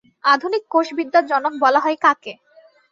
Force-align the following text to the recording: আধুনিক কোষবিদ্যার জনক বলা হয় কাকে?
আধুনিক 0.23 0.63
কোষবিদ্যার 0.69 1.23
জনক 1.31 1.53
বলা 1.63 1.79
হয় 1.79 1.97
কাকে? 2.03 2.33